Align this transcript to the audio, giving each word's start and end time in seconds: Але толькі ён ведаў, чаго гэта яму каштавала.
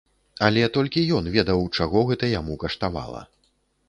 Але 0.45 0.61
толькі 0.77 1.03
ён 1.17 1.29
ведаў, 1.35 1.61
чаго 1.77 1.99
гэта 2.13 2.31
яму 2.39 2.57
каштавала. 2.65 3.21